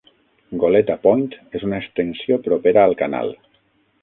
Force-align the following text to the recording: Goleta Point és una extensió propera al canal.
Goleta 0.63 0.95
Point 1.03 1.21
és 1.59 1.67
una 1.67 1.83
extensió 1.83 2.39
propera 2.49 2.89
al 2.89 2.97
canal. 3.05 3.33